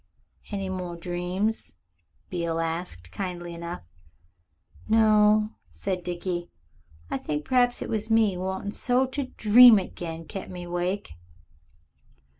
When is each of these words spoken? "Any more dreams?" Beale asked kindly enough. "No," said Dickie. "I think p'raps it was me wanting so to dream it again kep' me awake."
"Any 0.51 0.67
more 0.67 0.95
dreams?" 0.95 1.75
Beale 2.31 2.59
asked 2.59 3.11
kindly 3.11 3.53
enough. 3.53 3.83
"No," 4.89 5.51
said 5.69 6.03
Dickie. 6.03 6.49
"I 7.11 7.19
think 7.19 7.45
p'raps 7.45 7.83
it 7.83 7.87
was 7.87 8.09
me 8.09 8.35
wanting 8.35 8.71
so 8.71 9.05
to 9.05 9.25
dream 9.37 9.77
it 9.77 9.91
again 9.91 10.25
kep' 10.25 10.49
me 10.49 10.63
awake." 10.63 11.11